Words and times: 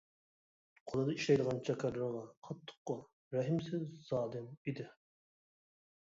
قولىدا 0.91 1.11
ئىشلەيدىغان 1.17 1.59
چاكارلىرىغا 1.67 2.23
قاتتىق 2.47 2.79
قول، 2.91 3.03
رەھىمسىز 3.35 3.83
زالىم 4.07 4.49
ئىدى. 4.71 4.87